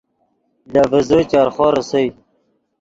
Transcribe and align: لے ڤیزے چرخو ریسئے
لے 0.71 0.81
ڤیزے 0.91 1.19
چرخو 1.31 1.65
ریسئے 1.73 2.05